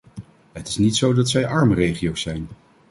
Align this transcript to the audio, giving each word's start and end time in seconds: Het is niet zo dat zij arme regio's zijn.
Het 0.51 0.67
is 0.67 0.77
niet 0.77 0.95
zo 0.95 1.13
dat 1.13 1.29
zij 1.29 1.47
arme 1.47 1.75
regio's 1.75 2.21
zijn. 2.21 2.47